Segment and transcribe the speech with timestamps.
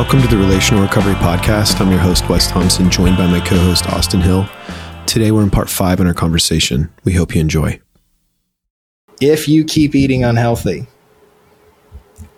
[0.00, 1.78] Welcome to the Relational Recovery Podcast.
[1.78, 4.48] I'm your host, Wes Thompson, joined by my co host, Austin Hill.
[5.04, 6.90] Today, we're in part five in our conversation.
[7.04, 7.78] We hope you enjoy.
[9.20, 10.86] If you keep eating unhealthy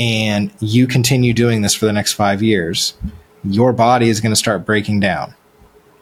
[0.00, 2.94] and you continue doing this for the next five years,
[3.44, 5.32] your body is going to start breaking down.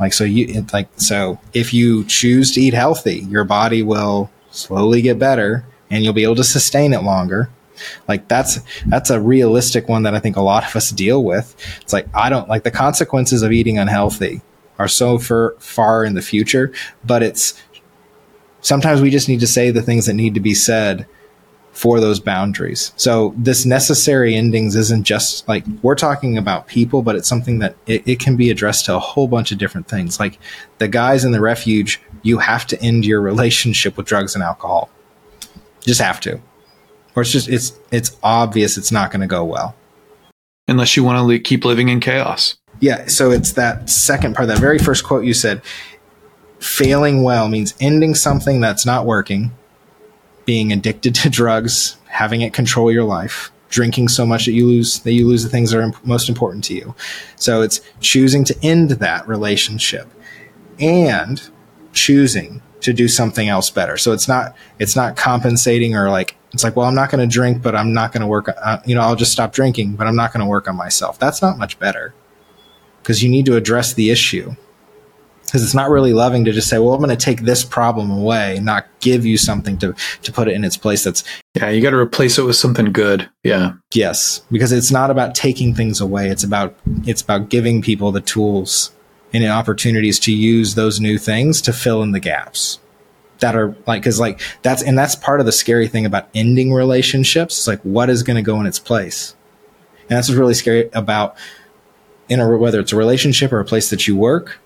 [0.00, 5.00] Like, so you, like, so if you choose to eat healthy, your body will slowly
[5.00, 7.50] get better and you'll be able to sustain it longer
[8.08, 11.54] like that's that's a realistic one that I think a lot of us deal with.
[11.80, 14.42] It's like I don't like the consequences of eating unhealthy
[14.78, 16.72] are so far far in the future,
[17.04, 17.60] but it's
[18.60, 21.06] sometimes we just need to say the things that need to be said
[21.76, 22.92] for those boundaries.
[22.96, 27.76] So this necessary endings isn't just like we're talking about people, but it's something that
[27.86, 30.18] it, it, can be addressed to a whole bunch of different things.
[30.18, 30.38] Like
[30.78, 34.88] the guys in the refuge, you have to end your relationship with drugs and alcohol.
[35.80, 36.40] Just have to
[37.16, 39.74] or it's just it's it's obvious it's not going to go well.
[40.68, 42.56] Unless you want to li- keep living in chaos.
[42.80, 45.62] Yeah so it's that second part that very first quote you said
[46.60, 49.50] failing well means ending something that's not working
[50.44, 55.00] being addicted to drugs having it control your life drinking so much that you lose
[55.00, 56.94] that you lose the things that are imp- most important to you.
[57.36, 60.08] So it's choosing to end that relationship
[60.78, 61.48] and
[61.92, 66.64] choosing to do something else better so it's not it's not compensating or like it's
[66.64, 68.48] like, well, I'm not going to drink, but I'm not going to work.
[68.48, 71.18] Uh, you know, I'll just stop drinking, but I'm not going to work on myself.
[71.18, 72.14] That's not much better
[73.02, 74.56] because you need to address the issue.
[75.44, 78.10] Because it's not really loving to just say, well, I'm going to take this problem
[78.10, 81.04] away, not give you something to, to put it in its place.
[81.04, 81.22] That's
[81.54, 83.28] yeah, you got to replace it with something good.
[83.44, 83.74] Yeah.
[83.92, 86.30] Yes, because it's not about taking things away.
[86.30, 88.92] It's about it's about giving people the tools
[89.42, 92.78] and opportunities to use those new things to fill in the gaps
[93.40, 96.72] that are like because like that's and that's part of the scary thing about ending
[96.72, 97.58] relationships.
[97.58, 99.34] It's like what is going to go in its place?
[100.08, 101.36] And that's what's really scary about
[102.28, 104.58] in a whether it's a relationship or a place that you work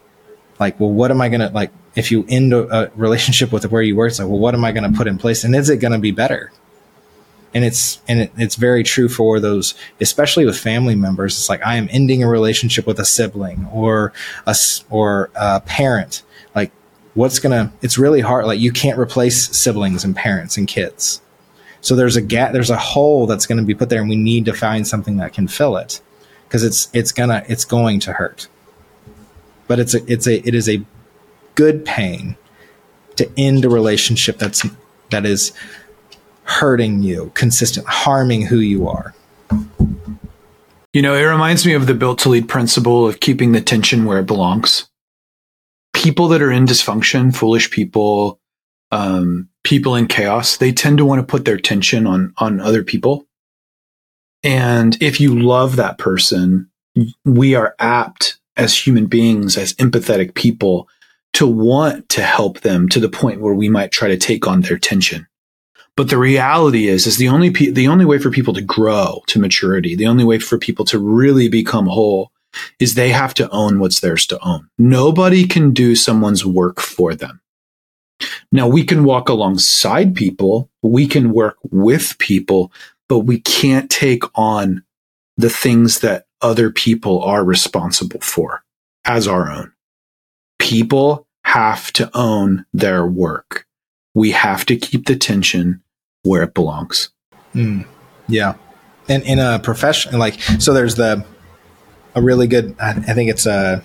[0.58, 3.70] like well what am i going to like if you end a, a relationship with
[3.70, 5.44] where you work it's like well what am i going to put in place?
[5.44, 6.52] And is it going to be better
[7.54, 11.36] and it's and it, it's very true for those especially with family members.
[11.36, 14.12] It's like i am ending a relationship with a sibling or
[14.46, 14.56] a
[14.88, 16.22] or a parent.
[16.54, 16.70] Like
[17.14, 21.20] what's gonna it's really hard like you can't replace siblings and parents and kids.
[21.80, 24.16] So there's a gap there's a hole that's going to be put there and we
[24.16, 26.00] need to find something that can fill it.
[26.46, 28.48] Because it's it's gonna it's going to hurt.
[29.66, 30.84] But it's a it's a it is a
[31.54, 32.36] good pain
[33.16, 34.66] to end a relationship that's
[35.10, 35.52] that is
[36.50, 39.14] hurting you consistent harming who you are
[40.92, 44.04] you know it reminds me of the built to lead principle of keeping the tension
[44.04, 44.90] where it belongs
[46.00, 48.40] people that are in dysfunction, foolish people,
[48.90, 52.82] um, people in chaos, they tend to want to put their tension on on other
[52.82, 53.26] people.
[54.42, 56.70] And if you love that person,
[57.24, 60.88] we are apt as human beings, as empathetic people,
[61.34, 64.62] to want to help them to the point where we might try to take on
[64.62, 65.26] their tension.
[65.96, 69.22] But the reality is, is the only pe- the only way for people to grow
[69.26, 72.32] to maturity, the only way for people to really become whole,
[72.78, 74.68] is they have to own what's theirs to own.
[74.78, 77.40] Nobody can do someone's work for them.
[78.52, 82.72] Now we can walk alongside people, we can work with people,
[83.08, 84.84] but we can't take on
[85.36, 88.62] the things that other people are responsible for
[89.04, 89.72] as our own.
[90.58, 93.66] People have to own their work.
[94.14, 95.82] We have to keep the tension
[96.22, 97.10] where it belongs.
[97.54, 97.86] Mm,
[98.28, 98.54] yeah.
[99.08, 101.24] And in a profession, like, so there's the,
[102.14, 102.76] a really good.
[102.80, 103.84] I, think it's a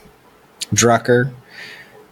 [0.73, 1.33] Drucker.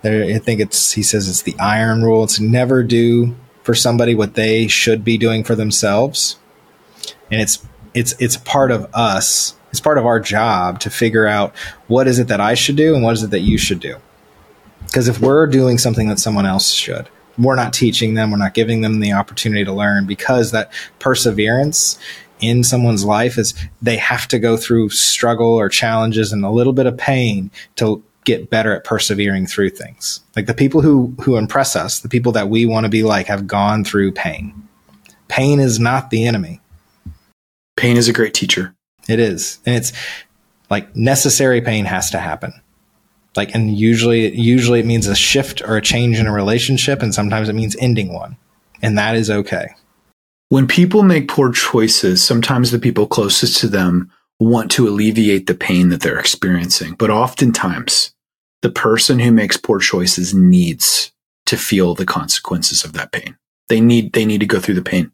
[0.01, 2.23] There, I think it's he says it's the iron rule.
[2.23, 6.37] It's never do for somebody what they should be doing for themselves,
[7.31, 9.55] and it's it's it's part of us.
[9.71, 11.55] It's part of our job to figure out
[11.87, 13.97] what is it that I should do and what is it that you should do.
[14.85, 18.53] Because if we're doing something that someone else should, we're not teaching them, we're not
[18.53, 21.97] giving them the opportunity to learn because that perseverance
[22.39, 26.73] in someone's life is they have to go through struggle or challenges and a little
[26.73, 30.21] bit of pain to get better at persevering through things.
[30.35, 33.27] Like the people who who impress us, the people that we want to be like
[33.27, 34.67] have gone through pain.
[35.27, 36.61] Pain is not the enemy.
[37.75, 38.75] Pain is a great teacher.
[39.09, 39.59] It is.
[39.65, 39.93] And it's
[40.69, 42.53] like necessary pain has to happen.
[43.35, 47.13] Like and usually usually it means a shift or a change in a relationship and
[47.13, 48.37] sometimes it means ending one.
[48.81, 49.69] And that is okay.
[50.49, 55.55] When people make poor choices, sometimes the people closest to them want to alleviate the
[55.55, 56.93] pain that they're experiencing.
[56.93, 58.13] But oftentimes,
[58.61, 61.11] the person who makes poor choices needs
[61.45, 63.37] to feel the consequences of that pain.
[63.69, 65.11] They need they need to go through the pain.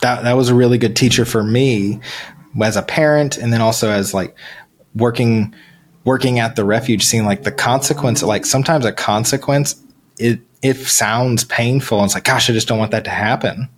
[0.00, 2.00] That that was a really good teacher for me
[2.60, 4.36] as a parent and then also as like
[4.94, 5.54] working
[6.04, 9.80] working at the refuge seeing like the consequence like sometimes a consequence
[10.18, 13.68] it it sounds painful and it's like gosh i just don't want that to happen.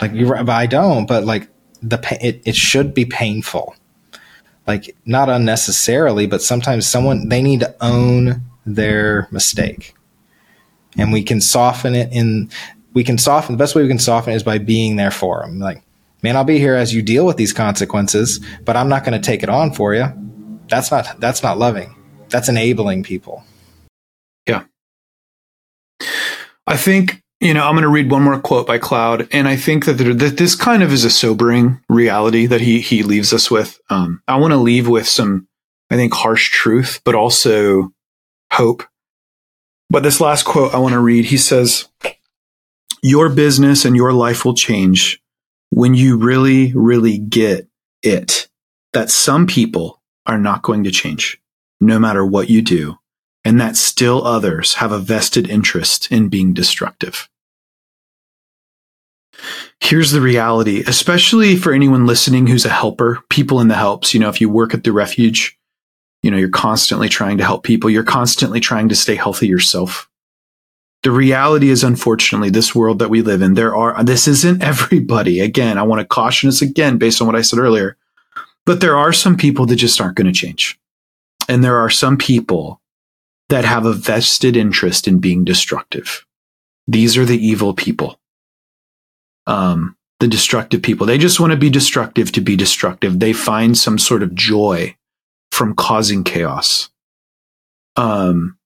[0.00, 1.48] Like right but i don't but like
[1.82, 3.74] the it, it should be painful.
[4.66, 9.94] Like not unnecessarily but sometimes someone they need to own their mistake.
[10.98, 12.50] And we can soften it in
[12.94, 15.40] we can soften the best way we can soften it is by being there for
[15.40, 15.82] them like
[16.22, 19.26] man i'll be here as you deal with these consequences but i'm not going to
[19.26, 20.04] take it on for you
[20.72, 21.94] that's not that's not loving.
[22.30, 23.44] That's enabling people.
[24.48, 24.64] Yeah.
[26.66, 29.56] I think you know i'm going to read one more quote by cloud and i
[29.56, 33.32] think that, there, that this kind of is a sobering reality that he he leaves
[33.32, 33.80] us with.
[33.90, 35.46] Um, i want to leave with some
[35.90, 37.92] i think harsh truth but also
[38.52, 38.84] hope.
[39.90, 41.88] But this last quote I want to read, he says,
[43.02, 45.20] Your business and your life will change
[45.70, 47.66] when you really, really get
[48.02, 48.48] it
[48.92, 51.40] that some people are not going to change
[51.80, 52.98] no matter what you do,
[53.44, 57.28] and that still others have a vested interest in being destructive.
[59.80, 64.14] Here's the reality, especially for anyone listening who's a helper, people in the helps.
[64.14, 65.58] You know, if you work at the refuge,
[66.22, 67.90] you know, you're constantly trying to help people.
[67.90, 70.08] You're constantly trying to stay healthy yourself.
[71.02, 75.40] The reality is, unfortunately, this world that we live in, there are, this isn't everybody.
[75.40, 77.96] Again, I want to caution us again based on what I said earlier,
[78.66, 80.78] but there are some people that just aren't going to change.
[81.48, 82.80] And there are some people
[83.48, 86.24] that have a vested interest in being destructive.
[86.86, 88.18] These are the evil people.
[89.46, 91.04] Um, the destructive people.
[91.04, 93.18] They just want to be destructive to be destructive.
[93.18, 94.96] They find some sort of joy
[95.50, 96.90] from causing chaos.
[97.96, 98.56] Um,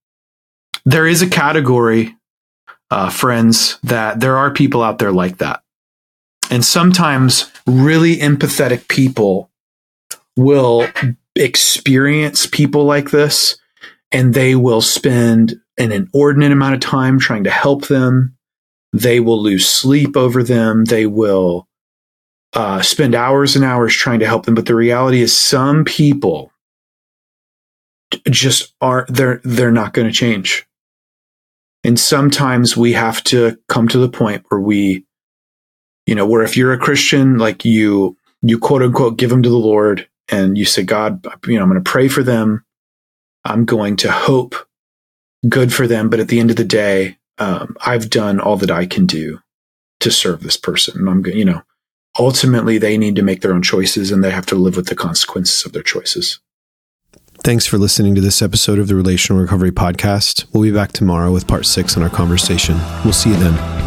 [0.85, 2.15] there is a category,
[2.91, 5.63] uh, friends, that there are people out there like that.
[6.51, 9.51] And sometimes really empathetic people
[10.37, 10.87] will
[11.35, 13.57] experience people like this
[14.13, 18.37] and they will spend an inordinate amount of time trying to help them.
[18.93, 20.85] They will lose sleep over them.
[20.85, 21.69] They will
[22.55, 24.55] uh, spend hours and hours trying to help them.
[24.55, 26.53] But the reality is, some people
[28.31, 30.67] just aren't they're they're not going to change
[31.85, 35.05] and sometimes we have to come to the point where we
[36.07, 39.49] you know where if you're a christian like you you quote unquote give them to
[39.49, 42.65] the lord and you say god you know i'm going to pray for them
[43.45, 44.55] i'm going to hope
[45.49, 48.71] good for them but at the end of the day um, i've done all that
[48.71, 49.41] i can do
[50.01, 51.63] to serve this person and i'm going, you know
[52.19, 54.97] ultimately they need to make their own choices and they have to live with the
[54.97, 56.41] consequences of their choices
[57.45, 60.47] Thanks for listening to this episode of the Relational Recovery Podcast.
[60.53, 62.77] We'll be back tomorrow with part six in our conversation.
[63.05, 63.86] We'll see you then.